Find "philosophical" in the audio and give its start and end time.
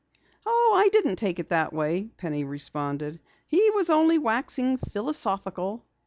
4.77-5.85